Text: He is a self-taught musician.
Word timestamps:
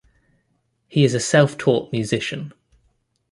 He 0.87 1.03
is 1.03 1.13
a 1.13 1.19
self-taught 1.19 1.91
musician. 1.91 2.53